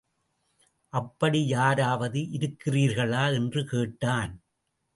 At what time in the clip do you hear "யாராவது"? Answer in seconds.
1.47-2.19